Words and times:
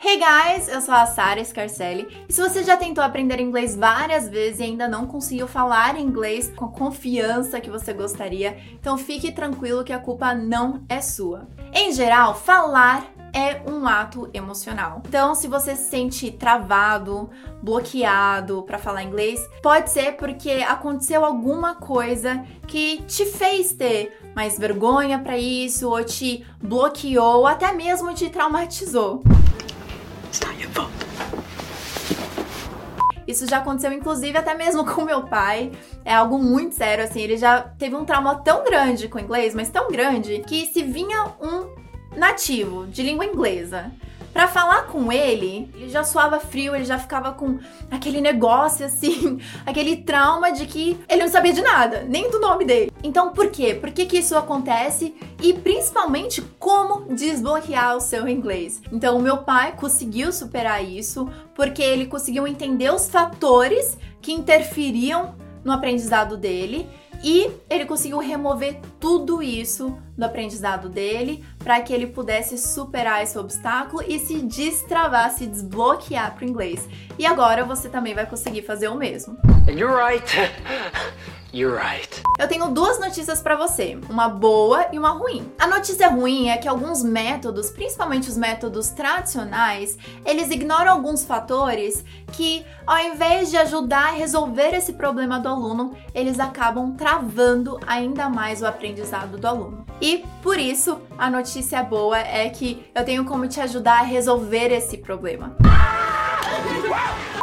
Hey 0.00 0.16
guys, 0.16 0.68
eu 0.68 0.80
sou 0.80 0.94
a 0.94 1.06
Sara 1.06 1.44
Scarcelli 1.44 2.24
e 2.28 2.32
se 2.32 2.40
você 2.40 2.62
já 2.62 2.76
tentou 2.76 3.02
aprender 3.02 3.40
inglês 3.40 3.74
várias 3.74 4.28
vezes 4.28 4.60
e 4.60 4.62
ainda 4.62 4.86
não 4.86 5.08
conseguiu 5.08 5.48
falar 5.48 5.98
inglês 5.98 6.52
com 6.54 6.66
a 6.66 6.70
confiança 6.70 7.60
que 7.60 7.68
você 7.68 7.92
gostaria, 7.92 8.56
então 8.74 8.96
fique 8.96 9.32
tranquilo 9.32 9.82
que 9.82 9.92
a 9.92 9.98
culpa 9.98 10.32
não 10.32 10.84
é 10.88 11.00
sua. 11.00 11.48
Em 11.74 11.92
geral, 11.92 12.36
falar 12.36 13.12
é 13.32 13.60
um 13.68 13.88
ato 13.88 14.30
emocional. 14.32 15.02
Então, 15.04 15.34
se 15.34 15.48
você 15.48 15.74
se 15.74 15.90
sente 15.90 16.30
travado, 16.30 17.28
bloqueado 17.60 18.62
para 18.62 18.78
falar 18.78 19.02
inglês, 19.02 19.44
pode 19.60 19.90
ser 19.90 20.12
porque 20.12 20.64
aconteceu 20.66 21.24
alguma 21.24 21.74
coisa 21.74 22.44
que 22.68 23.02
te 23.02 23.26
fez 23.26 23.72
ter 23.72 24.16
mais 24.32 24.56
vergonha 24.56 25.18
para 25.18 25.36
isso, 25.36 25.90
ou 25.90 26.04
te 26.04 26.46
bloqueou, 26.62 27.38
ou 27.38 27.46
até 27.48 27.72
mesmo 27.72 28.14
te 28.14 28.30
traumatizou. 28.30 29.24
Isso 33.26 33.46
já 33.46 33.58
aconteceu, 33.58 33.92
inclusive, 33.92 34.38
até 34.38 34.54
mesmo 34.54 34.84
com 34.90 35.02
meu 35.04 35.22
pai. 35.24 35.70
É 36.04 36.14
algo 36.14 36.38
muito 36.38 36.74
sério, 36.74 37.04
assim. 37.04 37.20
Ele 37.20 37.36
já 37.36 37.60
teve 37.60 37.94
um 37.94 38.04
trauma 38.04 38.36
tão 38.36 38.64
grande 38.64 39.06
com 39.06 39.18
o 39.18 39.20
inglês, 39.20 39.54
mas 39.54 39.68
tão 39.68 39.90
grande, 39.90 40.42
que 40.46 40.66
se 40.66 40.82
vinha 40.82 41.34
um 41.40 41.68
nativo 42.16 42.86
de 42.86 43.02
língua 43.02 43.26
inglesa 43.26 43.92
para 44.38 44.46
falar 44.46 44.82
com 44.84 45.10
ele, 45.10 45.68
ele 45.74 45.88
já 45.88 46.04
suava 46.04 46.38
frio, 46.38 46.72
ele 46.72 46.84
já 46.84 46.96
ficava 46.96 47.32
com 47.32 47.58
aquele 47.90 48.20
negócio 48.20 48.86
assim, 48.86 49.40
aquele 49.66 49.96
trauma 49.96 50.52
de 50.52 50.64
que 50.64 50.96
ele 51.08 51.22
não 51.22 51.28
sabia 51.28 51.52
de 51.52 51.60
nada, 51.60 52.06
nem 52.08 52.30
do 52.30 52.38
nome 52.38 52.64
dele. 52.64 52.92
Então, 53.02 53.32
por 53.32 53.50
quê? 53.50 53.74
Por 53.74 53.90
que, 53.90 54.06
que 54.06 54.18
isso 54.18 54.36
acontece? 54.36 55.12
E 55.42 55.52
principalmente, 55.54 56.40
como 56.56 57.12
desbloquear 57.12 57.96
o 57.96 58.00
seu 58.00 58.28
inglês. 58.28 58.80
Então, 58.92 59.18
o 59.18 59.22
meu 59.22 59.38
pai 59.38 59.74
conseguiu 59.74 60.30
superar 60.30 60.84
isso 60.84 61.28
porque 61.52 61.82
ele 61.82 62.06
conseguiu 62.06 62.46
entender 62.46 62.94
os 62.94 63.10
fatores 63.10 63.98
que 64.22 64.32
interferiam 64.32 65.34
no 65.64 65.72
aprendizado 65.72 66.36
dele 66.36 66.88
e 67.22 67.50
ele 67.68 67.84
conseguiu 67.84 68.18
remover 68.18 68.80
tudo 69.00 69.42
isso 69.42 69.96
do 70.16 70.24
aprendizado 70.24 70.88
dele 70.88 71.44
para 71.58 71.80
que 71.80 71.92
ele 71.92 72.06
pudesse 72.06 72.56
superar 72.58 73.22
esse 73.22 73.38
obstáculo 73.38 74.02
e 74.06 74.18
se 74.18 74.40
destravar, 74.42 75.30
se 75.30 75.46
desbloquear 75.46 76.34
para 76.34 76.44
o 76.44 76.48
inglês. 76.48 76.88
E 77.18 77.26
agora 77.26 77.64
você 77.64 77.88
também 77.88 78.14
vai 78.14 78.26
conseguir 78.26 78.62
fazer 78.62 78.88
o 78.88 78.94
mesmo. 78.94 79.36
You're 79.66 79.94
right. 79.94 80.24
You're 81.52 81.76
right. 81.76 82.07
Eu 82.38 82.46
tenho 82.46 82.68
duas 82.68 83.00
notícias 83.00 83.42
para 83.42 83.56
você, 83.56 83.98
uma 84.08 84.28
boa 84.28 84.86
e 84.92 84.98
uma 84.98 85.10
ruim. 85.10 85.50
A 85.58 85.66
notícia 85.66 86.08
ruim 86.08 86.48
é 86.48 86.56
que 86.56 86.68
alguns 86.68 87.02
métodos, 87.02 87.70
principalmente 87.70 88.28
os 88.28 88.36
métodos 88.36 88.90
tradicionais, 88.90 89.98
eles 90.24 90.50
ignoram 90.50 90.92
alguns 90.92 91.24
fatores 91.24 92.04
que, 92.32 92.64
ao 92.86 92.98
invés 92.98 93.50
de 93.50 93.56
ajudar 93.56 94.08
a 94.08 94.12
resolver 94.12 94.74
esse 94.74 94.92
problema 94.92 95.40
do 95.40 95.48
aluno, 95.48 95.96
eles 96.14 96.38
acabam 96.38 96.94
travando 96.96 97.80
ainda 97.86 98.28
mais 98.28 98.62
o 98.62 98.66
aprendizado 98.66 99.36
do 99.36 99.46
aluno. 99.46 99.84
E 100.00 100.24
por 100.42 100.58
isso, 100.58 101.00
a 101.18 101.28
notícia 101.28 101.82
boa 101.82 102.18
é 102.18 102.48
que 102.50 102.88
eu 102.94 103.04
tenho 103.04 103.24
como 103.24 103.48
te 103.48 103.60
ajudar 103.60 104.00
a 104.00 104.02
resolver 104.02 104.72
esse 104.72 104.98
problema. 104.98 105.56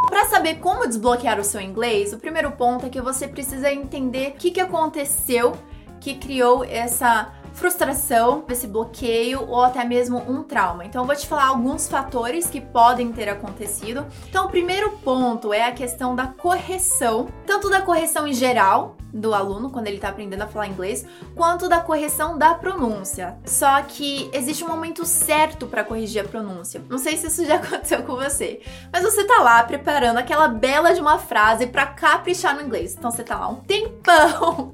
Para 0.09 0.25
saber 0.27 0.55
como 0.55 0.87
desbloquear 0.87 1.39
o 1.39 1.43
seu 1.43 1.59
inglês, 1.59 2.13
o 2.13 2.17
primeiro 2.17 2.51
ponto 2.51 2.85
é 2.85 2.89
que 2.89 3.01
você 3.01 3.27
precisa 3.27 3.71
entender 3.71 4.29
o 4.29 4.33
que, 4.33 4.51
que 4.51 4.61
aconteceu 4.61 5.53
que 5.99 6.15
criou 6.15 6.63
essa 6.63 7.33
frustração, 7.55 8.43
esse 8.49 8.67
bloqueio 8.67 9.47
ou 9.47 9.63
até 9.63 9.83
mesmo 9.83 10.17
um 10.29 10.43
trauma. 10.43 10.85
Então 10.85 11.01
eu 11.01 11.07
vou 11.07 11.15
te 11.15 11.25
falar 11.25 11.47
alguns 11.47 11.87
fatores 11.87 12.49
que 12.49 12.61
podem 12.61 13.11
ter 13.11 13.29
acontecido. 13.29 14.05
Então 14.29 14.45
o 14.45 14.49
primeiro 14.49 14.91
ponto 15.03 15.53
é 15.53 15.63
a 15.63 15.71
questão 15.71 16.15
da 16.15 16.27
correção, 16.27 17.27
tanto 17.45 17.69
da 17.69 17.81
correção 17.81 18.27
em 18.27 18.33
geral 18.33 18.97
do 19.15 19.33
aluno 19.33 19.69
quando 19.69 19.87
ele 19.87 19.95
está 19.95 20.09
aprendendo 20.09 20.41
a 20.41 20.47
falar 20.47 20.67
inglês, 20.67 21.05
quanto 21.33 21.69
da 21.69 21.79
correção 21.79 22.37
da 22.37 22.53
pronúncia. 22.53 23.37
Só 23.45 23.81
que 23.81 24.29
existe 24.33 24.63
um 24.63 24.67
momento 24.67 25.05
certo 25.05 25.67
para 25.67 25.85
corrigir 25.85 26.21
a 26.21 26.27
pronúncia. 26.27 26.83
Não 26.89 26.97
sei 26.97 27.15
se 27.15 27.27
isso 27.27 27.45
já 27.45 27.55
aconteceu 27.63 28.03
com 28.03 28.15
você, 28.15 28.61
mas 28.91 29.03
você 29.03 29.23
tá 29.23 29.41
lá 29.41 29.63
preparando 29.63 30.17
aquela 30.17 30.49
bela 30.49 30.93
de 30.93 30.99
uma 30.99 31.17
frase 31.17 31.67
para 31.67 31.85
caprichar 31.85 32.55
no 32.55 32.61
inglês. 32.61 32.95
Então 32.97 33.09
você 33.09 33.23
tá 33.23 33.39
lá 33.39 33.47
um 33.47 33.55
tempão 33.55 34.73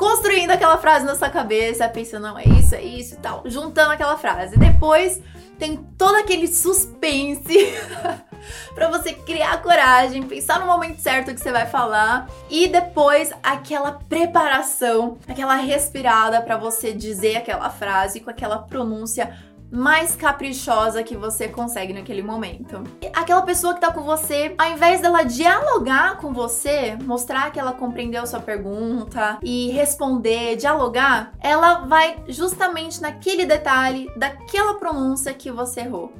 construindo 0.00 0.50
aquela 0.50 0.78
frase 0.78 1.04
na 1.04 1.14
sua 1.14 1.28
cabeça, 1.28 1.86
pensando, 1.86 2.22
não, 2.22 2.38
é 2.38 2.44
isso, 2.44 2.74
é 2.74 2.82
isso 2.82 3.16
e 3.16 3.16
tal, 3.18 3.42
juntando 3.44 3.92
aquela 3.92 4.16
frase. 4.16 4.58
Depois 4.58 5.20
tem 5.58 5.76
todo 5.98 6.14
aquele 6.14 6.48
suspense 6.48 7.74
para 8.74 8.88
você 8.88 9.12
criar 9.12 9.60
coragem, 9.60 10.22
pensar 10.22 10.58
no 10.58 10.64
momento 10.66 11.02
certo 11.02 11.34
que 11.34 11.38
você 11.38 11.52
vai 11.52 11.66
falar 11.66 12.30
e 12.48 12.66
depois 12.66 13.30
aquela 13.42 13.92
preparação, 13.92 15.18
aquela 15.28 15.56
respirada 15.56 16.40
para 16.40 16.56
você 16.56 16.94
dizer 16.94 17.36
aquela 17.36 17.68
frase 17.68 18.20
com 18.20 18.30
aquela 18.30 18.56
pronúncia 18.56 19.36
mais 19.70 20.16
caprichosa 20.16 21.02
que 21.02 21.16
você 21.16 21.48
consegue 21.48 21.92
naquele 21.92 22.22
momento. 22.22 22.82
Aquela 23.14 23.42
pessoa 23.42 23.74
que 23.74 23.80
tá 23.80 23.92
com 23.92 24.02
você, 24.02 24.54
ao 24.58 24.72
invés 24.72 25.00
dela 25.00 25.22
dialogar 25.22 26.18
com 26.18 26.32
você, 26.32 26.96
mostrar 27.02 27.50
que 27.52 27.60
ela 27.60 27.72
compreendeu 27.72 28.26
sua 28.26 28.40
pergunta 28.40 29.38
e 29.42 29.70
responder, 29.70 30.56
dialogar, 30.56 31.32
ela 31.40 31.86
vai 31.86 32.22
justamente 32.28 33.00
naquele 33.00 33.46
detalhe 33.46 34.10
daquela 34.16 34.74
pronúncia 34.74 35.32
que 35.32 35.50
você 35.50 35.80
errou. 35.80 36.12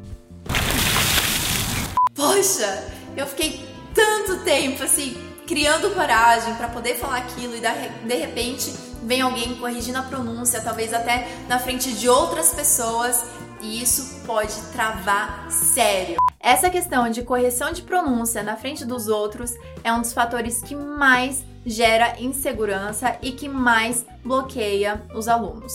Poxa, 2.15 2.93
eu 3.17 3.27
fiquei 3.27 3.67
tanto 3.95 4.45
tempo 4.45 4.83
assim 4.83 5.17
criando 5.47 5.91
coragem 5.91 6.55
para 6.55 6.69
poder 6.69 6.95
falar 6.95 7.19
aquilo 7.19 7.57
e 7.57 7.61
de 7.61 8.15
repente 8.15 8.90
vem 9.03 9.21
alguém 9.21 9.55
corrigindo 9.57 9.99
a 9.99 10.03
pronúncia, 10.03 10.61
talvez 10.61 10.93
até 10.93 11.29
na 11.49 11.59
frente 11.59 11.93
de 11.93 12.09
outras 12.09 12.53
pessoas 12.53 13.25
e 13.61 13.83
isso 13.83 14.23
pode 14.27 14.55
travar 14.73 15.51
sério. 15.51 16.17
Essa 16.39 16.71
questão 16.71 17.11
de 17.11 17.23
correção 17.23 17.73
de 17.73 17.83
pronúncia 17.83 18.43
na 18.43 18.57
frente 18.57 18.85
dos 18.85 19.09
outros 19.09 19.55
é 19.85 19.93
um 19.93 20.01
dos 20.01 20.13
fatores 20.13 20.63
que 20.63 20.75
mais 20.75 21.45
gera 21.65 22.19
insegurança 22.19 23.17
e 23.21 23.33
que 23.33 23.49
mais 23.49 24.07
bloqueia 24.25 25.03
os 25.15 25.29
alunos. 25.29 25.73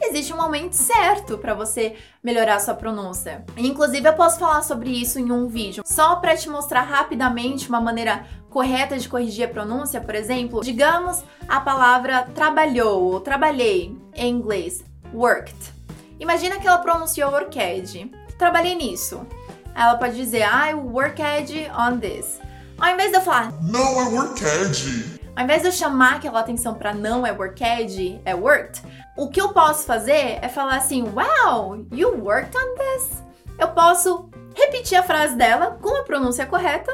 Existe 0.00 0.32
um 0.32 0.36
momento 0.36 0.72
certo 0.72 1.36
para 1.36 1.52
você 1.52 1.96
melhorar 2.24 2.58
sua 2.60 2.72
pronúncia. 2.72 3.44
Inclusive, 3.56 4.08
eu 4.08 4.14
posso 4.14 4.38
falar 4.38 4.62
sobre 4.62 4.90
isso 4.90 5.18
em 5.18 5.30
um 5.30 5.48
vídeo, 5.48 5.82
só 5.84 6.16
para 6.16 6.34
te 6.34 6.48
mostrar 6.48 6.82
rapidamente 6.82 7.68
uma 7.68 7.80
maneira 7.80 8.24
correta 8.58 8.98
de 8.98 9.08
corrigir 9.08 9.44
a 9.44 9.48
pronúncia, 9.48 10.00
por 10.00 10.16
exemplo, 10.16 10.60
digamos 10.62 11.22
a 11.46 11.60
palavra 11.60 12.26
trabalhou 12.34 13.04
ou 13.04 13.20
trabalhei 13.20 13.96
em 14.12 14.34
inglês, 14.34 14.82
worked. 15.14 15.54
Imagina 16.18 16.58
que 16.58 16.66
ela 16.66 16.78
pronunciou 16.78 17.30
worked. 17.30 18.10
Trabalhei 18.36 18.74
nisso. 18.74 19.24
Ela 19.76 19.94
pode 19.94 20.16
dizer 20.16 20.40
I 20.40 20.74
worked 20.74 21.70
on 21.70 22.00
this. 22.00 22.40
Ao 22.80 22.88
invés 22.92 23.12
de 23.12 23.18
eu 23.18 23.20
falar 23.20 23.52
Não 23.62 24.00
é 24.00 24.08
worked. 24.08 25.20
Ao 25.36 25.44
invés 25.44 25.62
de 25.62 25.68
eu 25.68 25.72
chamar 25.72 26.16
aquela 26.16 26.40
atenção 26.40 26.74
para 26.74 26.92
não 26.92 27.24
é 27.24 27.30
worked, 27.30 28.20
é 28.24 28.34
worked, 28.34 28.82
o 29.16 29.28
que 29.30 29.40
eu 29.40 29.50
posso 29.50 29.86
fazer 29.86 30.40
é 30.42 30.48
falar 30.48 30.78
assim: 30.78 31.04
Wow, 31.04 31.86
you 31.92 32.24
worked 32.24 32.56
on 32.56 32.74
this? 32.74 33.22
Eu 33.56 33.68
posso 33.68 34.28
repetir 34.52 34.98
a 34.98 35.02
frase 35.04 35.36
dela 35.36 35.78
com 35.80 35.94
a 36.00 36.02
pronúncia 36.02 36.44
correta 36.44 36.92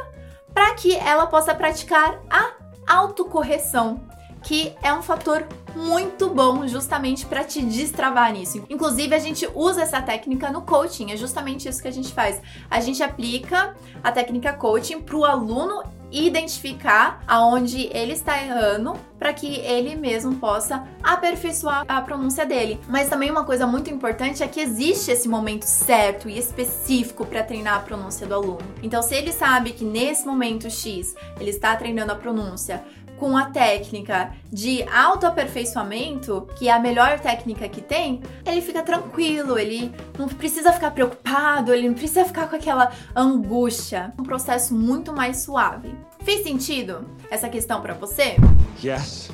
para 0.55 0.73
que 0.75 0.95
ela 0.97 1.27
possa 1.27 1.55
praticar 1.55 2.23
a 2.31 2.53
autocorreção, 2.87 4.01
que 4.43 4.75
é 4.83 4.95
um 4.95 5.03
fator 5.03 5.47
muito 5.75 6.31
bom 6.31 6.67
justamente 6.67 7.27
para 7.27 7.45
te 7.45 7.63
destravar 7.63 8.33
nisso. 8.33 8.65
Inclusive, 8.69 9.15
a 9.15 9.19
gente 9.19 9.49
usa 9.55 9.83
essa 9.83 10.01
técnica 10.01 10.51
no 10.51 10.63
coaching, 10.63 11.11
é 11.13 11.17
justamente 11.17 11.69
isso 11.69 11.83
que 11.83 11.89
a 11.89 11.93
gente 11.93 12.13
faz. 12.13 12.41
A 12.71 12.81
gente 12.81 13.03
aplica 13.03 13.75
a 14.03 14.13
técnica 14.13 14.53
coaching 14.53 15.01
para 15.01 15.17
o 15.17 15.25
aluno 15.25 15.83
identificar 16.15 17.23
aonde 17.27 17.91
ele 17.93 18.13
está 18.13 18.41
errando 18.41 18.95
para 19.19 19.33
que 19.33 19.57
ele 19.61 19.97
mesmo 19.97 20.37
possa 20.37 20.87
aperfeiçoar 21.03 21.85
a 21.89 22.01
pronúncia 22.01 22.47
dele. 22.47 22.79
Mas 22.89 23.09
também 23.09 23.31
uma 23.31 23.45
coisa 23.45 23.67
muito 23.67 23.91
importante 23.91 24.43
é 24.43 24.47
que 24.47 24.61
existe 24.61 25.11
esse 25.11 25.29
momento 25.29 25.65
certo 25.65 26.29
e 26.29 26.39
específico 26.39 27.27
para 27.27 27.43
treinar 27.43 27.77
a 27.77 27.81
pronúncia 27.81 28.27
do 28.27 28.35
aluno. 28.35 28.61
Então, 28.83 29.03
se 29.03 29.15
ele 29.15 29.33
sabe 29.33 29.73
que 29.73 29.85
nesse 29.85 30.27
momento 30.27 30.71
X 30.71 31.17
ele 31.41 31.51
está 31.51 31.75
treinando 31.75 32.13
a 32.13 32.17
pronúncia 32.17 32.85
com 33.25 33.39
a 33.39 33.47
técnica 33.47 34.35
de 34.53 34.83
autoaperfeiçoamento, 34.83 36.47
que 36.59 36.69
é 36.69 36.73
a 36.73 36.79
melhor 36.79 37.19
técnica 37.19 37.67
que 37.71 37.81
tem, 37.81 38.21
ele 38.45 38.61
fica 38.61 38.83
tranquilo, 38.83 39.59
ele 39.59 39.91
não 40.19 40.29
precisa 40.29 40.71
ficar 40.75 40.91
preocupado, 40.91 41.73
ele 41.73 41.89
não 41.89 41.95
precisa 41.95 42.27
ficar 42.27 42.51
com 42.51 42.57
aquela 42.57 42.93
angústia. 43.17 44.13
Um 44.19 44.25
processo 44.25 44.75
muito 44.75 45.11
mais 45.11 45.39
suave. 45.39 45.95
Fez 46.23 46.43
sentido 46.43 47.09
essa 47.31 47.49
questão 47.49 47.81
para 47.81 47.95
você? 47.95 48.37
Yes. 48.85 49.31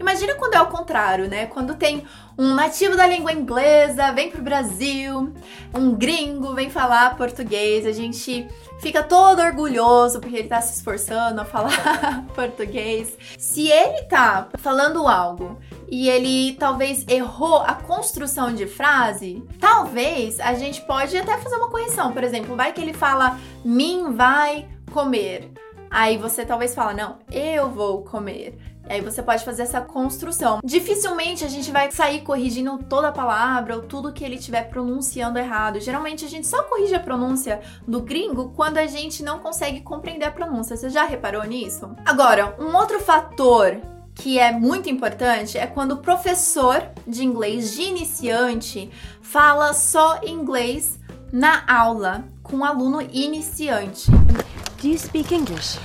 Imagina 0.00 0.34
quando 0.34 0.54
é 0.54 0.60
o 0.60 0.66
contrário, 0.66 1.28
né? 1.28 1.46
Quando 1.46 1.74
tem 1.74 2.04
um 2.36 2.54
nativo 2.54 2.96
da 2.96 3.06
língua 3.06 3.32
inglesa 3.32 4.12
vem 4.12 4.30
pro 4.30 4.42
Brasil, 4.42 5.32
um 5.74 5.94
gringo 5.94 6.54
vem 6.54 6.70
falar 6.70 7.16
português, 7.16 7.86
a 7.86 7.92
gente 7.92 8.48
fica 8.80 9.02
todo 9.02 9.40
orgulhoso 9.40 10.18
porque 10.18 10.36
ele 10.36 10.48
tá 10.48 10.60
se 10.60 10.76
esforçando 10.76 11.40
a 11.40 11.44
falar 11.44 12.24
português. 12.34 13.16
Se 13.38 13.68
ele 13.68 14.02
tá 14.04 14.48
falando 14.58 15.06
algo 15.06 15.58
e 15.88 16.08
ele 16.08 16.54
talvez 16.54 17.04
errou 17.06 17.58
a 17.58 17.74
construção 17.74 18.52
de 18.52 18.66
frase, 18.66 19.42
talvez 19.60 20.40
a 20.40 20.54
gente 20.54 20.80
pode 20.86 21.16
até 21.16 21.36
fazer 21.38 21.56
uma 21.56 21.70
correção. 21.70 22.12
Por 22.12 22.24
exemplo, 22.24 22.56
vai 22.56 22.72
que 22.72 22.80
ele 22.80 22.94
fala 22.94 23.38
mim 23.64 24.12
vai 24.12 24.68
comer. 24.90 25.52
Aí 25.92 26.16
você 26.16 26.46
talvez 26.46 26.74
fala, 26.74 26.94
não, 26.94 27.18
eu 27.30 27.68
vou 27.68 28.00
comer. 28.02 28.58
E 28.88 28.94
aí 28.94 29.02
você 29.02 29.22
pode 29.22 29.44
fazer 29.44 29.64
essa 29.64 29.82
construção. 29.82 30.58
Dificilmente 30.64 31.44
a 31.44 31.48
gente 31.48 31.70
vai 31.70 31.92
sair 31.92 32.22
corrigindo 32.22 32.78
toda 32.88 33.08
a 33.08 33.12
palavra 33.12 33.76
ou 33.76 33.82
tudo 33.82 34.10
que 34.10 34.24
ele 34.24 34.36
estiver 34.36 34.70
pronunciando 34.70 35.38
errado. 35.38 35.78
Geralmente 35.80 36.24
a 36.24 36.28
gente 36.28 36.46
só 36.46 36.62
corrige 36.62 36.94
a 36.94 37.00
pronúncia 37.00 37.60
do 37.86 38.00
gringo 38.00 38.54
quando 38.56 38.78
a 38.78 38.86
gente 38.86 39.22
não 39.22 39.38
consegue 39.38 39.82
compreender 39.82 40.24
a 40.24 40.32
pronúncia. 40.32 40.78
Você 40.78 40.88
já 40.88 41.04
reparou 41.04 41.44
nisso? 41.44 41.94
Agora, 42.06 42.56
um 42.58 42.74
outro 42.74 42.98
fator 42.98 43.78
que 44.14 44.38
é 44.38 44.50
muito 44.50 44.88
importante 44.88 45.58
é 45.58 45.66
quando 45.66 45.92
o 45.92 45.98
professor 45.98 46.82
de 47.06 47.22
inglês 47.22 47.74
de 47.74 47.82
iniciante 47.82 48.90
fala 49.20 49.74
só 49.74 50.20
inglês 50.24 50.98
na 51.30 51.64
aula 51.66 52.24
com 52.42 52.58
um 52.58 52.64
aluno 52.64 53.02
iniciante. 53.02 54.10
Do 54.82 54.88
you 54.88 54.98
speak 54.98 55.32
English? 55.32 55.78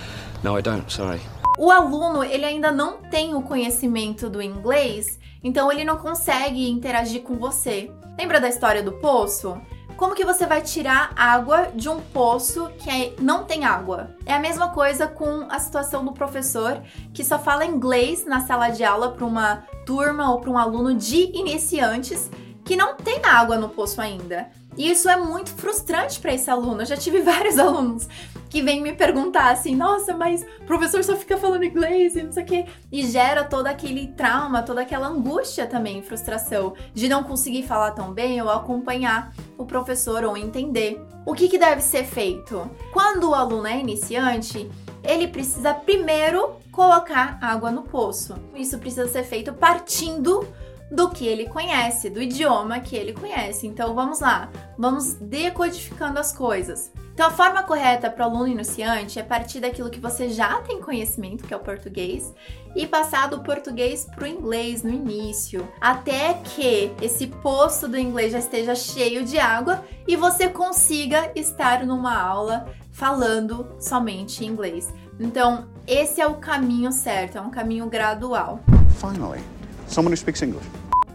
No, 0.43 0.57
I 0.57 0.61
don't, 0.63 0.91
sorry. 0.91 1.21
O 1.55 1.69
aluno, 1.69 2.23
ele 2.23 2.43
ainda 2.43 2.71
não 2.71 2.97
tem 2.97 3.35
o 3.35 3.43
conhecimento 3.43 4.27
do 4.27 4.41
inglês, 4.41 5.19
então 5.43 5.71
ele 5.71 5.85
não 5.85 5.97
consegue 5.97 6.67
interagir 6.67 7.21
com 7.21 7.35
você. 7.35 7.91
Lembra 8.17 8.41
da 8.41 8.49
história 8.49 8.81
do 8.81 8.93
poço? 8.93 9.61
Como 9.95 10.15
que 10.15 10.25
você 10.25 10.47
vai 10.47 10.63
tirar 10.63 11.11
água 11.15 11.67
de 11.75 11.87
um 11.87 11.99
poço 11.99 12.71
que 12.79 12.89
é, 12.89 13.13
não 13.19 13.43
tem 13.43 13.65
água? 13.65 14.15
É 14.25 14.33
a 14.33 14.39
mesma 14.39 14.69
coisa 14.69 15.05
com 15.05 15.45
a 15.47 15.59
situação 15.59 16.03
do 16.03 16.11
professor 16.11 16.81
que 17.13 17.23
só 17.23 17.37
fala 17.37 17.67
inglês 17.67 18.25
na 18.25 18.47
sala 18.47 18.69
de 18.69 18.83
aula 18.83 19.11
para 19.11 19.25
uma 19.25 19.57
turma 19.85 20.31
ou 20.31 20.41
para 20.41 20.49
um 20.49 20.57
aluno 20.57 20.95
de 20.95 21.37
iniciantes 21.37 22.31
que 22.67 22.75
não 22.75 22.95
tem 22.95 23.23
água 23.23 23.55
no 23.55 23.69
poço 23.69 24.01
ainda. 24.01 24.49
E 24.75 24.91
isso 24.91 25.09
é 25.09 25.15
muito 25.15 25.49
frustrante 25.51 26.19
para 26.19 26.33
esse 26.33 26.49
aluno. 26.51 26.81
Eu 26.81 26.85
já 26.85 26.97
tive 26.97 27.21
vários 27.23 27.57
alunos 27.57 28.07
que 28.49 28.61
vêm 28.61 28.81
me 28.81 28.91
perguntar 28.91 29.51
assim: 29.51 29.73
nossa, 29.73 30.15
mas 30.15 30.45
o 30.61 30.65
professor 30.65 31.01
só 31.01 31.15
fica 31.15 31.37
falando 31.37 31.63
inglês 31.63 32.15
e 32.17 32.23
não 32.23 32.31
sei 32.31 32.43
o 32.43 32.45
quê. 32.45 32.65
E 32.91 33.07
gera 33.07 33.45
todo 33.45 33.67
aquele 33.67 34.07
trauma, 34.07 34.61
toda 34.61 34.81
aquela 34.81 35.07
angústia 35.07 35.65
também, 35.65 36.03
frustração 36.03 36.73
de 36.93 37.07
não 37.07 37.23
conseguir 37.23 37.63
falar 37.63 37.91
tão 37.91 38.11
bem 38.11 38.41
ou 38.41 38.49
acompanhar 38.49 39.33
o 39.57 39.65
professor 39.65 40.25
ou 40.25 40.35
entender. 40.35 41.01
O 41.25 41.33
que, 41.33 41.47
que 41.47 41.57
deve 41.57 41.81
ser 41.81 42.03
feito? 42.03 42.69
Quando 42.91 43.29
o 43.29 43.33
aluno 43.33 43.65
é 43.65 43.79
iniciante, 43.79 44.69
ele 45.03 45.29
precisa 45.29 45.73
primeiro 45.73 46.57
colocar 46.69 47.39
água 47.41 47.71
no 47.71 47.83
poço. 47.83 48.35
Isso 48.53 48.77
precisa 48.77 49.07
ser 49.07 49.23
feito 49.23 49.53
partindo 49.53 50.45
do 50.91 51.09
que 51.09 51.25
ele 51.25 51.47
conhece, 51.47 52.09
do 52.09 52.21
idioma 52.21 52.79
que 52.79 52.95
ele 52.95 53.13
conhece. 53.13 53.67
Então 53.67 53.93
vamos 53.93 54.19
lá, 54.19 54.49
vamos 54.77 55.13
decodificando 55.15 56.19
as 56.19 56.31
coisas. 56.31 56.91
Então 57.13 57.27
a 57.27 57.31
forma 57.31 57.63
correta 57.63 58.11
para 58.11 58.27
o 58.27 58.29
aluno 58.29 58.47
iniciante 58.47 59.17
é 59.17 59.23
partir 59.23 59.59
daquilo 59.59 59.89
que 59.89 59.99
você 59.99 60.29
já 60.29 60.61
tem 60.61 60.79
conhecimento, 60.79 61.43
que 61.45 61.53
é 61.53 61.57
o 61.57 61.61
português, 61.61 62.31
e 62.75 62.85
passar 62.85 63.27
do 63.27 63.41
português 63.41 64.05
para 64.05 64.25
o 64.25 64.27
inglês 64.27 64.83
no 64.83 64.91
início, 64.91 65.67
até 65.81 66.35
que 66.35 66.91
esse 67.01 67.25
poço 67.25 67.87
do 67.87 67.97
inglês 67.97 68.33
já 68.33 68.39
esteja 68.39 68.75
cheio 68.75 69.25
de 69.25 69.39
água 69.39 69.83
e 70.07 70.15
você 70.15 70.47
consiga 70.47 71.31
estar 71.35 71.83
numa 71.85 72.15
aula 72.15 72.67
falando 72.91 73.67
somente 73.79 74.45
inglês. 74.45 74.93
Então, 75.19 75.67
esse 75.87 76.21
é 76.21 76.27
o 76.27 76.35
caminho 76.35 76.91
certo, 76.91 77.39
é 77.39 77.41
um 77.41 77.49
caminho 77.49 77.87
gradual. 77.87 78.59
Finally, 78.99 79.56
someone 79.87 80.11
who 80.11 80.17
speaks 80.17 80.41
English. 80.41 80.65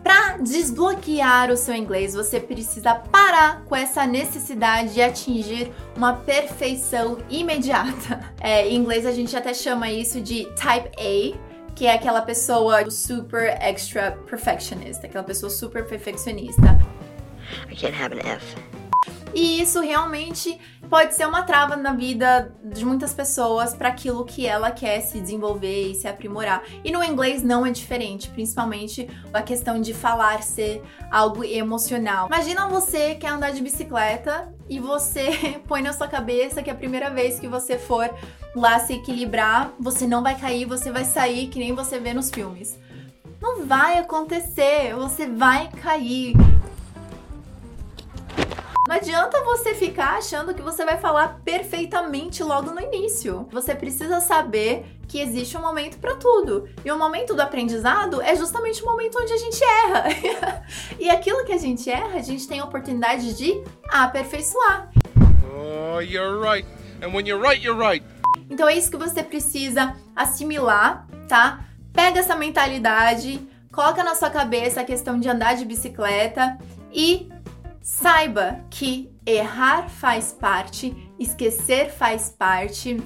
Para 0.03 0.39
desbloquear 0.39 1.51
o 1.51 1.57
seu 1.57 1.75
inglês, 1.75 2.15
você 2.15 2.41
precisa 2.41 2.95
parar 2.95 3.63
com 3.65 3.77
essa 3.77 4.05
necessidade 4.07 4.95
de 4.95 5.01
atingir 5.01 5.73
uma 5.97 6.15
perfeição 6.15 7.19
imediata. 7.31 8.33
É, 8.45 8.69
em 8.69 8.75
inglês 8.75 9.07
a 9.07 9.13
gente 9.13 9.37
até 9.37 9.55
chama 9.55 9.89
isso 9.89 10.21
de 10.21 10.47
type 10.57 10.91
A, 10.99 11.39
que 11.77 11.87
é 11.87 11.95
aquela 11.95 12.21
pessoa 12.23 12.91
super 12.91 13.57
extra 13.61 14.19
perfectionist, 14.29 15.07
aquela 15.07 15.23
pessoa 15.23 15.49
super 15.49 15.87
perfeccionista. 15.87 16.77
I 17.71 17.77
can't 17.77 17.95
have 17.95 18.13
an 18.13 18.21
F. 18.29 18.57
E 19.35 19.61
isso 19.61 19.81
realmente 19.81 20.59
pode 20.89 21.15
ser 21.15 21.27
uma 21.27 21.43
trava 21.43 21.75
na 21.75 21.95
vida 21.95 22.55
de 22.65 22.85
muitas 22.85 23.15
pessoas 23.15 23.75
para 23.75 23.89
aquilo 23.89 24.25
que 24.25 24.47
ela 24.47 24.71
quer 24.71 25.01
se 25.01 25.21
desenvolver 25.21 25.91
e 25.91 25.95
se 25.95 26.07
aprimorar. 26.07 26.63
E 26.85 26.93
no 26.93 27.03
inglês 27.03 27.43
não 27.43 27.65
é 27.65 27.71
diferente, 27.71 28.29
principalmente 28.29 29.09
a 29.33 29.41
questão 29.41 29.81
de 29.81 29.95
falar 29.95 30.43
ser 30.43 30.83
algo 31.11 31.45
emocional. 31.45 32.27
Imagina 32.27 32.69
você 32.69 33.15
quer 33.15 33.29
andar 33.29 33.53
de 33.53 33.63
bicicleta 33.63 34.53
e 34.69 34.79
você 34.79 35.61
põe 35.67 35.81
na 35.81 35.93
sua 35.93 36.09
cabeça 36.09 36.63
que 36.63 36.71
a 36.71 36.75
primeira 36.75 37.09
vez 37.09 37.41
que 37.41 37.49
você 37.49 37.79
for 37.79 38.11
lá 38.55 38.79
se 38.79 38.93
equilibrar, 38.93 39.73
você 39.81 40.07
não 40.07 40.23
vai 40.23 40.39
cair, 40.39 40.67
você 40.67 40.91
vai 40.91 41.05
sair 41.05 41.49
que 41.49 41.59
nem 41.59 41.75
você 41.75 41.99
vê 41.99 42.13
nos 42.13 42.31
filmes. 42.31 42.79
Não 43.41 43.65
vai 43.65 43.99
acontecer, 43.99 44.95
você 44.95 45.27
vai 45.27 45.69
cair. 45.83 46.35
Não 48.93 48.99
adianta 48.99 49.43
você 49.43 49.75
ficar 49.75 50.19
achando 50.19 50.53
que 50.53 50.61
você 50.61 50.85
vai 50.85 50.99
falar 50.99 51.41
perfeitamente 51.43 52.43
logo 52.43 52.73
no 52.73 52.79
início. 52.79 53.49
Você 53.51 53.75
precisa 53.75 54.21
saber 54.21 54.85
que 55.09 55.19
existe 55.19 55.57
um 55.57 55.63
momento 55.63 55.97
para 55.97 56.15
tudo. 56.17 56.69
E 56.85 56.93
o 56.93 56.99
momento 56.99 57.33
do 57.33 57.41
aprendizado 57.41 58.21
é 58.21 58.37
justamente 58.37 58.83
o 58.83 58.85
momento 58.85 59.19
onde 59.19 59.33
a 59.33 59.37
gente 59.39 59.65
erra. 59.65 60.05
e 61.01 61.09
aquilo 61.09 61.43
que 61.47 61.55
a 61.55 61.57
gente 61.57 61.89
erra, 61.89 62.19
a 62.19 62.21
gente 62.21 62.47
tem 62.47 62.61
a 62.61 62.65
oportunidade 62.67 63.33
de 63.33 63.65
aperfeiçoar. 63.89 64.91
Oh, 65.57 66.01
you're 66.01 66.39
right. 66.39 66.69
And 67.03 67.15
when 67.15 67.27
you're 67.27 67.43
right, 67.43 67.65
you're 67.65 67.83
right. 67.83 68.05
Então 68.51 68.69
é 68.69 68.77
isso 68.77 68.91
que 68.91 68.99
você 68.99 69.23
precisa 69.23 69.97
assimilar, 70.15 71.09
tá? 71.27 71.65
Pega 71.95 72.21
essa 72.21 72.37
mentalidade, 72.37 73.41
coloca 73.73 74.05
na 74.05 74.15
sua 74.15 74.29
cabeça 74.29 74.83
a 74.83 74.85
questão 74.85 75.19
de 75.19 75.31
andar 75.31 75.57
de 75.57 75.65
bicicleta 75.65 76.59
e 76.93 77.32
Saiba 77.83 78.61
que 78.71 79.13
errar 79.27 79.89
faz 79.89 80.33
parte, 80.33 80.97
esquecer 81.19 81.91
faz 81.91 82.31
parte. 82.31 82.97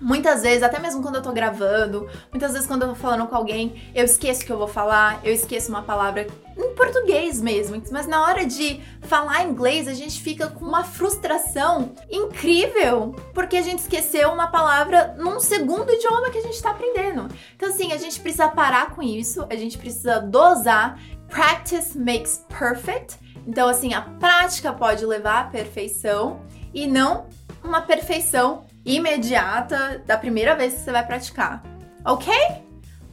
Muitas 0.00 0.42
vezes, 0.42 0.62
até 0.62 0.78
mesmo 0.78 1.02
quando 1.02 1.16
eu 1.16 1.22
tô 1.22 1.32
gravando, 1.32 2.08
muitas 2.30 2.52
vezes 2.52 2.66
quando 2.66 2.82
eu 2.82 2.88
tô 2.88 2.94
falando 2.94 3.26
com 3.26 3.34
alguém, 3.34 3.90
eu 3.94 4.04
esqueço 4.04 4.44
que 4.44 4.52
eu 4.52 4.58
vou 4.58 4.68
falar, 4.68 5.20
eu 5.24 5.32
esqueço 5.32 5.70
uma 5.70 5.82
palavra 5.82 6.26
em 6.56 6.74
português 6.74 7.40
mesmo. 7.40 7.80
Mas 7.90 8.06
na 8.06 8.24
hora 8.24 8.46
de 8.46 8.80
falar 9.02 9.44
inglês, 9.44 9.88
a 9.88 9.94
gente 9.94 10.20
fica 10.20 10.48
com 10.48 10.64
uma 10.64 10.84
frustração 10.84 11.92
incrível, 12.10 13.14
porque 13.34 13.56
a 13.56 13.62
gente 13.62 13.80
esqueceu 13.80 14.30
uma 14.30 14.48
palavra 14.48 15.16
num 15.18 15.40
segundo 15.40 15.92
idioma 15.92 16.30
que 16.30 16.38
a 16.38 16.42
gente 16.42 16.62
tá 16.62 16.70
aprendendo. 16.70 17.28
Então, 17.56 17.68
assim, 17.68 17.92
a 17.92 17.96
gente 17.96 18.20
precisa 18.20 18.48
parar 18.48 18.90
com 18.94 19.02
isso, 19.02 19.46
a 19.50 19.56
gente 19.56 19.78
precisa 19.78 20.20
dosar. 20.20 20.98
Practice 21.28 21.96
makes 21.96 22.44
perfect. 22.48 23.21
Então, 23.46 23.68
assim, 23.68 23.94
a 23.94 24.02
prática 24.02 24.72
pode 24.72 25.04
levar 25.04 25.40
à 25.40 25.44
perfeição 25.44 26.40
e 26.72 26.86
não 26.86 27.26
uma 27.62 27.80
perfeição 27.80 28.64
imediata 28.84 30.02
da 30.06 30.16
primeira 30.16 30.54
vez 30.54 30.74
que 30.74 30.80
você 30.80 30.92
vai 30.92 31.06
praticar. 31.06 31.62
Ok? 32.04 32.32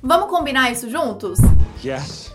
Vamos 0.01 0.29
combinar 0.29 0.71
isso 0.71 0.89
juntos? 0.89 1.39
Yes. 1.83 2.33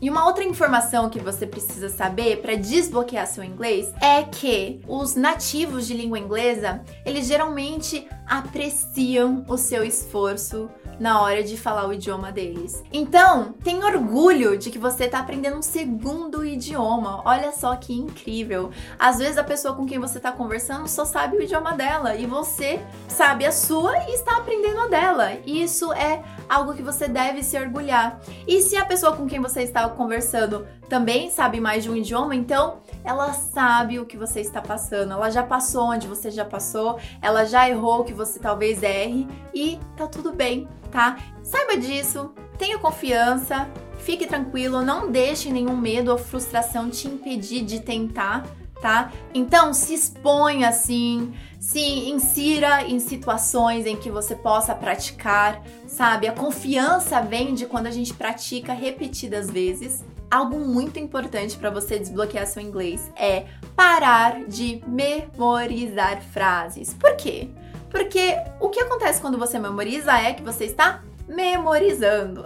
E 0.00 0.10
uma 0.10 0.26
outra 0.26 0.44
informação 0.44 1.08
que 1.08 1.18
você 1.18 1.46
precisa 1.46 1.88
saber 1.88 2.42
para 2.42 2.54
desbloquear 2.54 3.26
seu 3.26 3.42
inglês 3.42 3.92
é 4.00 4.22
que 4.22 4.80
os 4.86 5.14
nativos 5.14 5.86
de 5.86 5.94
língua 5.94 6.18
inglesa, 6.18 6.82
eles 7.04 7.26
geralmente 7.26 8.06
apreciam 8.26 9.44
o 9.48 9.56
seu 9.56 9.82
esforço 9.82 10.68
na 10.98 11.20
hora 11.20 11.42
de 11.42 11.56
falar 11.56 11.86
o 11.86 11.92
idioma 11.92 12.32
deles. 12.32 12.82
Então, 12.92 13.54
tenha 13.62 13.84
orgulho 13.84 14.56
de 14.56 14.70
que 14.70 14.78
você 14.78 15.04
está 15.04 15.20
aprendendo 15.20 15.58
um 15.58 15.62
segundo 15.62 16.44
idioma. 16.44 17.22
Olha 17.24 17.52
só 17.52 17.76
que 17.76 17.92
incrível. 17.92 18.70
Às 18.98 19.18
vezes 19.18 19.38
a 19.38 19.44
pessoa 19.44 19.74
com 19.74 19.86
quem 19.86 19.98
você 19.98 20.18
está 20.18 20.32
conversando 20.32 20.88
só 20.88 21.04
sabe 21.04 21.36
o 21.36 21.42
idioma 21.42 21.72
dela 21.72 22.16
e 22.16 22.26
você 22.26 22.80
sabe 23.08 23.44
a 23.44 23.52
sua 23.52 23.96
e 24.08 24.14
está 24.14 24.36
aprendendo 24.36 24.80
a 24.80 24.88
dela. 24.88 25.32
Isso 25.46 25.92
é 25.92 26.22
algo 26.48 26.74
que 26.74 26.82
você 26.82 27.08
deve 27.08 27.42
se 27.42 27.58
orgulhar. 27.58 28.20
E 28.46 28.60
se 28.60 28.76
a 28.76 28.84
pessoa 28.84 29.16
com 29.16 29.26
quem 29.26 29.40
você 29.40 29.62
está 29.62 29.88
conversando 29.88 30.66
também 30.88 31.30
sabe 31.30 31.60
mais 31.60 31.82
de 31.82 31.90
um 31.90 31.96
idioma, 31.96 32.34
então 32.34 32.78
ela 33.04 33.32
sabe 33.32 33.98
o 33.98 34.06
que 34.06 34.16
você 34.16 34.40
está 34.40 34.60
passando, 34.60 35.12
ela 35.12 35.30
já 35.30 35.42
passou 35.42 35.90
onde 35.90 36.06
você 36.06 36.30
já 36.30 36.44
passou, 36.44 36.98
ela 37.20 37.44
já 37.44 37.68
errou 37.68 38.00
o 38.00 38.04
que 38.04 38.12
você 38.12 38.38
talvez 38.38 38.82
erre 38.82 39.26
e 39.52 39.78
tá 39.96 40.06
tudo 40.06 40.32
bem, 40.32 40.68
tá? 40.96 41.18
Saiba 41.42 41.76
disso, 41.76 42.32
tenha 42.56 42.78
confiança, 42.78 43.68
fique 43.98 44.26
tranquilo, 44.26 44.80
não 44.80 45.10
deixe 45.10 45.52
nenhum 45.52 45.76
medo 45.76 46.10
ou 46.10 46.16
frustração 46.16 46.88
te 46.88 47.06
impedir 47.06 47.66
de 47.66 47.80
tentar, 47.80 48.46
tá? 48.80 49.12
Então 49.34 49.74
se 49.74 49.92
exponha 49.92 50.70
assim, 50.70 51.34
se 51.60 52.08
insira 52.08 52.82
em 52.84 52.98
situações 52.98 53.84
em 53.84 53.94
que 53.94 54.10
você 54.10 54.34
possa 54.34 54.74
praticar, 54.74 55.62
sabe? 55.86 56.28
A 56.28 56.32
confiança 56.32 57.20
vem 57.20 57.52
de 57.52 57.66
quando 57.66 57.88
a 57.88 57.90
gente 57.90 58.14
pratica 58.14 58.72
repetidas 58.72 59.50
vezes. 59.50 60.02
Algo 60.30 60.58
muito 60.58 60.98
importante 60.98 61.58
para 61.58 61.68
você 61.68 61.98
desbloquear 61.98 62.46
seu 62.46 62.62
inglês 62.62 63.12
é 63.16 63.44
parar 63.76 64.44
de 64.46 64.82
memorizar 64.86 66.22
frases. 66.22 66.94
Por 66.94 67.14
quê? 67.16 67.50
Porque 67.90 68.36
o 68.60 68.68
que 68.68 68.80
acontece 68.80 69.20
quando 69.20 69.38
você 69.38 69.58
memoriza 69.58 70.12
é 70.18 70.32
que 70.32 70.42
você 70.42 70.64
está 70.64 71.02
memorizando. 71.28 72.44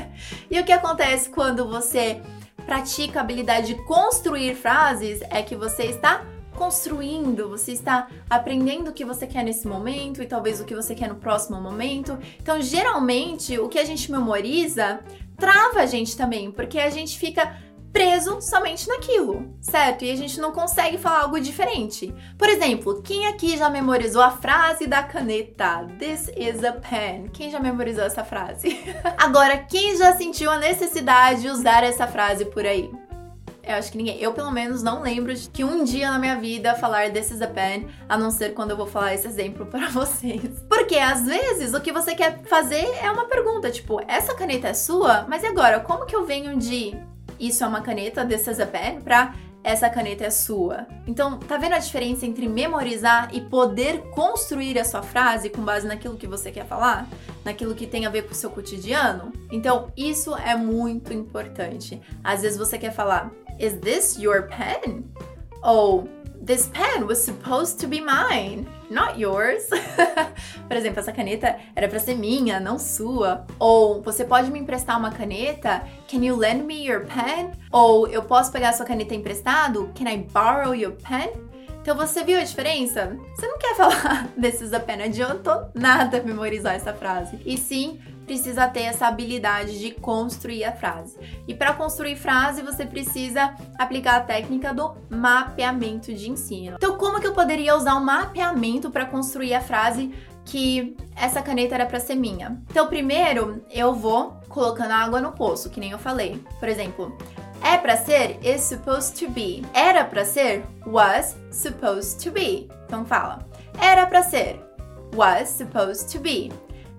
e 0.50 0.58
o 0.58 0.64
que 0.64 0.72
acontece 0.72 1.28
quando 1.28 1.68
você 1.68 2.20
pratica 2.64 3.20
a 3.20 3.22
habilidade 3.22 3.74
de 3.74 3.82
construir 3.84 4.54
frases 4.54 5.20
é 5.30 5.42
que 5.42 5.56
você 5.56 5.84
está 5.84 6.24
construindo, 6.54 7.48
você 7.48 7.72
está 7.72 8.08
aprendendo 8.28 8.90
o 8.90 8.92
que 8.92 9.04
você 9.04 9.26
quer 9.26 9.42
nesse 9.42 9.66
momento 9.66 10.22
e 10.22 10.26
talvez 10.26 10.60
o 10.60 10.64
que 10.64 10.74
você 10.74 10.94
quer 10.94 11.08
no 11.08 11.16
próximo 11.16 11.60
momento. 11.60 12.18
Então, 12.40 12.60
geralmente, 12.60 13.58
o 13.58 13.68
que 13.68 13.78
a 13.78 13.84
gente 13.84 14.10
memoriza 14.12 15.00
trava 15.36 15.80
a 15.80 15.86
gente 15.86 16.16
também, 16.16 16.50
porque 16.50 16.78
a 16.78 16.90
gente 16.90 17.18
fica 17.18 17.56
preso 17.92 18.40
somente 18.40 18.88
naquilo, 18.88 19.54
certo? 19.60 20.04
E 20.04 20.10
a 20.10 20.16
gente 20.16 20.40
não 20.40 20.50
consegue 20.50 20.96
falar 20.96 21.22
algo 21.22 21.38
diferente. 21.38 22.12
Por 22.38 22.48
exemplo, 22.48 23.02
quem 23.02 23.26
aqui 23.26 23.56
já 23.56 23.68
memorizou 23.68 24.22
a 24.22 24.30
frase 24.30 24.86
da 24.86 25.02
caneta? 25.02 25.86
This 25.98 26.30
is 26.36 26.64
a 26.64 26.72
pen. 26.72 27.28
Quem 27.32 27.50
já 27.50 27.60
memorizou 27.60 28.04
essa 28.04 28.24
frase? 28.24 28.80
Agora, 29.18 29.58
quem 29.58 29.96
já 29.96 30.16
sentiu 30.16 30.50
a 30.50 30.58
necessidade 30.58 31.42
de 31.42 31.48
usar 31.48 31.84
essa 31.84 32.06
frase 32.06 32.46
por 32.46 32.64
aí? 32.64 32.90
Eu 33.64 33.76
acho 33.76 33.92
que 33.92 33.98
ninguém. 33.98 34.20
Eu, 34.20 34.32
pelo 34.32 34.50
menos, 34.50 34.82
não 34.82 35.02
lembro 35.02 35.32
de 35.32 35.48
que 35.48 35.62
um 35.62 35.84
dia 35.84 36.10
na 36.10 36.18
minha 36.18 36.36
vida 36.36 36.74
falar 36.74 37.12
This 37.12 37.30
is 37.30 37.42
a 37.42 37.46
pen, 37.46 37.86
a 38.08 38.18
não 38.18 38.30
ser 38.30 38.54
quando 38.54 38.72
eu 38.72 38.76
vou 38.76 38.86
falar 38.86 39.14
esse 39.14 39.26
exemplo 39.26 39.66
para 39.70 39.88
vocês. 39.88 40.64
Porque 40.68 40.96
às 40.96 41.24
vezes 41.24 41.72
o 41.72 41.80
que 41.80 41.92
você 41.92 42.14
quer 42.14 42.42
fazer 42.44 42.84
é 43.00 43.10
uma 43.10 43.26
pergunta, 43.26 43.70
tipo, 43.70 44.00
essa 44.08 44.34
caneta 44.34 44.68
é 44.68 44.74
sua? 44.74 45.26
Mas 45.28 45.44
e 45.44 45.46
agora? 45.46 45.78
Como 45.78 46.06
que 46.06 46.16
eu 46.16 46.26
venho 46.26 46.56
de 46.56 46.96
isso 47.46 47.64
é 47.64 47.66
uma 47.66 47.80
caneta, 47.80 48.24
this 48.24 48.46
is 48.46 48.60
a 48.60 48.66
pen, 48.66 49.00
pra 49.00 49.34
essa 49.64 49.88
caneta 49.88 50.24
é 50.24 50.30
sua. 50.30 50.86
Então, 51.06 51.38
tá 51.38 51.56
vendo 51.56 51.74
a 51.74 51.78
diferença 51.78 52.26
entre 52.26 52.48
memorizar 52.48 53.30
e 53.32 53.40
poder 53.40 54.02
construir 54.10 54.78
a 54.78 54.84
sua 54.84 55.02
frase 55.02 55.50
com 55.50 55.62
base 55.62 55.86
naquilo 55.86 56.16
que 56.16 56.26
você 56.26 56.50
quer 56.50 56.66
falar? 56.66 57.08
Naquilo 57.44 57.74
que 57.74 57.86
tem 57.86 58.04
a 58.04 58.10
ver 58.10 58.22
com 58.22 58.32
o 58.32 58.34
seu 58.34 58.50
cotidiano? 58.50 59.32
Então, 59.52 59.92
isso 59.96 60.34
é 60.36 60.56
muito 60.56 61.12
importante. 61.12 62.00
Às 62.24 62.42
vezes 62.42 62.58
você 62.58 62.76
quer 62.76 62.92
falar, 62.92 63.30
Is 63.58 63.74
this 63.74 64.16
your 64.16 64.48
pen? 64.48 65.04
Ou 65.62 66.08
This 66.44 66.68
pen 66.74 67.06
was 67.06 67.22
supposed 67.22 67.78
to 67.82 67.86
be 67.86 68.00
mine, 68.00 68.66
not 68.90 69.16
yours. 69.16 69.70
Por 70.68 70.76
exemplo, 70.76 70.98
essa 70.98 71.12
caneta 71.12 71.56
era 71.76 71.86
para 71.86 72.00
ser 72.00 72.16
minha, 72.16 72.58
não 72.58 72.80
sua. 72.80 73.46
Ou 73.60 74.02
você 74.02 74.24
pode 74.24 74.50
me 74.50 74.58
emprestar 74.58 74.98
uma 74.98 75.12
caneta? 75.12 75.86
Can 76.08 76.24
you 76.24 76.34
lend 76.34 76.64
me 76.64 76.84
your 76.84 77.06
pen? 77.06 77.52
Ou 77.70 78.08
eu 78.08 78.24
posso 78.24 78.50
pegar 78.50 78.72
sua 78.72 78.84
caneta 78.84 79.14
emprestado? 79.14 79.92
Can 79.94 80.10
I 80.10 80.16
borrow 80.32 80.74
your 80.74 80.94
pen? 80.94 81.30
Então 81.82 81.96
você 81.96 82.22
viu 82.22 82.38
a 82.38 82.44
diferença? 82.44 83.18
Você 83.34 83.44
não 83.44 83.58
quer 83.58 83.74
falar 83.74 84.28
this 84.40 84.60
is 84.60 84.72
a 84.72 84.78
pen, 84.78 84.98
não 84.98 85.04
adiantou 85.06 85.66
nada 85.74 86.22
memorizar 86.22 86.76
essa 86.76 86.94
frase. 86.94 87.40
E 87.44 87.58
sim, 87.58 87.98
precisa 88.24 88.68
ter 88.68 88.82
essa 88.82 89.08
habilidade 89.08 89.80
de 89.80 89.90
construir 89.90 90.62
a 90.62 90.70
frase. 90.70 91.18
E 91.46 91.52
para 91.52 91.74
construir 91.74 92.14
frase, 92.14 92.62
você 92.62 92.86
precisa 92.86 93.56
aplicar 93.76 94.14
a 94.14 94.20
técnica 94.20 94.72
do 94.72 94.94
mapeamento 95.10 96.14
de 96.14 96.30
ensino. 96.30 96.76
Então, 96.76 96.96
como 96.96 97.20
que 97.20 97.26
eu 97.26 97.34
poderia 97.34 97.76
usar 97.76 97.96
um 97.96 98.04
mapeamento 98.04 98.88
para 98.88 99.04
construir 99.04 99.52
a 99.52 99.60
frase 99.60 100.14
que 100.44 100.96
essa 101.16 101.42
caneta 101.42 101.74
era 101.74 101.86
para 101.86 101.98
ser 101.98 102.14
minha? 102.14 102.62
Então, 102.70 102.86
primeiro, 102.86 103.64
eu 103.68 103.92
vou 103.92 104.40
colocando 104.48 104.92
água 104.92 105.20
no 105.20 105.32
poço, 105.32 105.68
que 105.68 105.80
nem 105.80 105.90
eu 105.90 105.98
falei. 105.98 106.40
Por 106.60 106.68
exemplo, 106.68 107.18
é 107.64 107.78
para 107.78 107.96
ser 107.96 108.38
is 108.42 108.60
supposed 108.60 109.18
to 109.18 109.30
be. 109.30 109.64
Era 109.74 110.04
para 110.04 110.24
ser 110.24 110.64
was 110.86 111.36
supposed 111.50 112.22
to 112.22 112.30
be. 112.30 112.68
Então 112.86 113.04
fala. 113.04 113.46
Era 113.80 114.06
para 114.06 114.22
ser 114.22 114.60
was 115.14 115.48
supposed 115.48 116.10
to 116.10 116.20
be. 116.20 116.50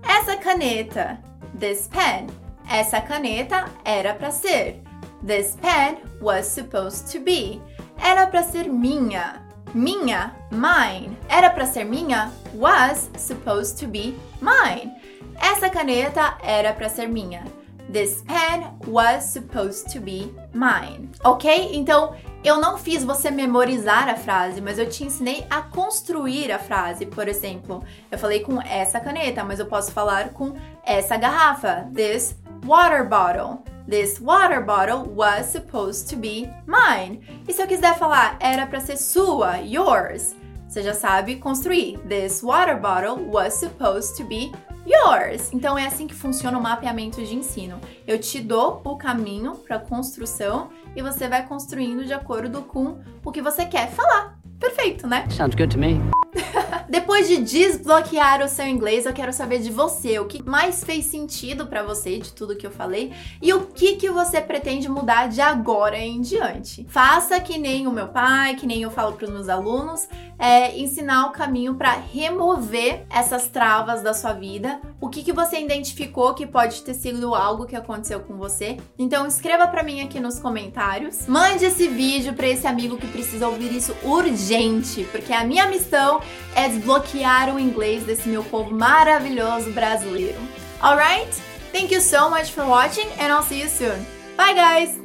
Essa 0.02 0.36
caneta, 0.36 1.18
this 1.58 1.88
pen, 1.88 2.28
essa 2.70 3.00
caneta 3.00 3.70
era 3.84 4.14
para 4.14 4.30
ser. 4.30 4.80
This 5.26 5.56
pen 5.60 5.98
was 6.20 6.46
supposed 6.46 7.10
to 7.12 7.20
be. 7.20 7.60
Era 7.98 8.26
para 8.26 8.42
ser 8.42 8.68
minha. 8.68 9.40
Minha, 9.74 10.34
mine. 10.50 11.16
Era 11.28 11.50
para 11.50 11.66
ser 11.66 11.84
minha, 11.84 12.30
was 12.54 13.10
supposed 13.16 13.78
to 13.78 13.88
be 13.88 14.14
mine. 14.40 14.92
Essa 15.40 15.68
caneta 15.68 16.38
era 16.42 16.72
para 16.74 16.88
ser 16.88 17.08
minha. 17.08 17.44
This 17.92 18.22
pen 18.22 18.78
was 18.86 19.24
supposed 19.24 19.92
to 19.92 20.00
be 20.00 20.32
mine. 20.52 21.10
Ok? 21.22 21.70
Então, 21.72 22.14
eu 22.42 22.60
não 22.60 22.76
fiz 22.76 23.04
você 23.04 23.30
memorizar 23.30 24.08
a 24.08 24.16
frase, 24.16 24.60
mas 24.60 24.78
eu 24.78 24.88
te 24.88 25.04
ensinei 25.04 25.46
a 25.48 25.62
construir 25.62 26.50
a 26.50 26.58
frase. 26.58 27.06
Por 27.06 27.28
exemplo, 27.28 27.84
eu 28.10 28.18
falei 28.18 28.40
com 28.40 28.60
essa 28.60 29.00
caneta, 29.00 29.44
mas 29.44 29.58
eu 29.58 29.66
posso 29.66 29.92
falar 29.92 30.30
com 30.30 30.54
essa 30.84 31.16
garrafa. 31.16 31.88
This 31.94 32.36
water 32.64 33.08
bottle. 33.08 33.62
This 33.88 34.18
water 34.18 34.64
bottle 34.64 35.10
was 35.14 35.46
supposed 35.46 36.08
to 36.08 36.16
be 36.16 36.48
mine. 36.66 37.20
E 37.46 37.52
se 37.52 37.62
eu 37.62 37.66
quiser 37.66 37.96
falar 37.98 38.36
era 38.40 38.66
para 38.66 38.80
ser 38.80 38.96
sua, 38.96 39.58
yours, 39.58 40.34
você 40.66 40.82
já 40.82 40.94
sabe 40.94 41.36
construir. 41.36 41.98
This 42.08 42.42
water 42.42 42.80
bottle 42.80 43.30
was 43.30 43.54
supposed 43.54 44.16
to 44.16 44.24
be 44.24 44.52
yours. 44.86 45.52
Então 45.52 45.78
é 45.78 45.86
assim 45.86 46.06
que 46.06 46.14
funciona 46.14 46.58
o 46.58 46.62
mapeamento 46.62 47.24
de 47.24 47.34
ensino. 47.34 47.80
Eu 48.06 48.18
te 48.18 48.40
dou 48.40 48.80
o 48.84 48.96
caminho 48.96 49.56
para 49.56 49.78
construção 49.78 50.70
e 50.94 51.02
você 51.02 51.28
vai 51.28 51.46
construindo 51.46 52.04
de 52.04 52.12
acordo 52.12 52.62
com 52.62 53.00
o 53.24 53.32
que 53.32 53.42
você 53.42 53.64
quer 53.66 53.90
falar. 53.90 54.38
Perfeito, 54.58 55.06
né? 55.06 55.26
Sounds 55.30 55.54
good 55.54 55.68
to 55.74 55.78
me. 55.78 56.00
Depois 56.88 57.28
de 57.28 57.38
desbloquear 57.38 58.42
o 58.42 58.48
seu 58.48 58.66
inglês, 58.66 59.06
eu 59.06 59.12
quero 59.12 59.32
saber 59.32 59.60
de 59.60 59.70
você, 59.70 60.18
o 60.18 60.26
que 60.26 60.42
mais 60.42 60.84
fez 60.84 61.06
sentido 61.06 61.66
para 61.66 61.82
você 61.82 62.18
de 62.18 62.32
tudo 62.32 62.56
que 62.56 62.66
eu 62.66 62.70
falei 62.70 63.12
e 63.40 63.52
o 63.52 63.66
que 63.66 63.96
que 63.96 64.10
você 64.10 64.40
pretende 64.40 64.88
mudar 64.88 65.28
de 65.28 65.40
agora 65.40 65.98
em 65.98 66.20
diante. 66.20 66.86
Faça 66.88 67.40
que 67.40 67.58
nem 67.58 67.86
o 67.86 67.92
meu 67.92 68.08
pai, 68.08 68.54
que 68.56 68.66
nem 68.66 68.82
eu 68.82 68.90
falo 68.90 69.12
para 69.12 69.24
os 69.24 69.30
meus 69.30 69.48
alunos, 69.48 70.08
é, 70.38 70.76
ensinar 70.78 71.26
o 71.26 71.32
caminho 71.32 71.74
para 71.74 71.92
remover 71.92 73.06
essas 73.08 73.48
travas 73.48 74.02
da 74.02 74.12
sua 74.12 74.32
vida. 74.32 74.80
O 75.00 75.08
que 75.08 75.22
que 75.22 75.32
você 75.32 75.60
identificou 75.60 76.34
que 76.34 76.46
pode 76.46 76.82
ter 76.82 76.94
sido 76.94 77.34
algo 77.34 77.66
que 77.66 77.76
aconteceu 77.76 78.20
com 78.20 78.36
você? 78.36 78.76
Então 78.98 79.26
escreva 79.26 79.66
para 79.66 79.82
mim 79.82 80.00
aqui 80.00 80.20
nos 80.20 80.38
comentários. 80.38 81.26
Mande 81.26 81.64
esse 81.64 81.88
vídeo 81.88 82.34
para 82.34 82.48
esse 82.48 82.66
amigo 82.66 82.96
que 82.96 83.06
precisa 83.06 83.48
ouvir 83.48 83.72
isso 83.74 83.94
urgente, 84.02 85.04
porque 85.10 85.32
a 85.32 85.44
minha 85.44 85.66
missão 85.66 86.20
é 86.54 86.68
desbloquear 86.74 87.54
o 87.54 87.60
inglês 87.60 88.04
desse 88.04 88.28
meu 88.28 88.42
povo 88.44 88.74
maravilhoso 88.74 89.70
brasileiro. 89.70 90.38
Alright? 90.82 91.30
Thank 91.72 91.92
you 91.92 92.00
so 92.00 92.28
much 92.28 92.52
for 92.52 92.64
watching 92.64 93.06
and 93.18 93.32
I'll 93.32 93.42
see 93.42 93.60
you 93.60 93.68
soon. 93.68 94.04
Bye 94.36 94.54
guys! 94.54 95.03